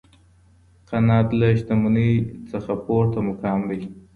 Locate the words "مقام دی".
3.29-3.79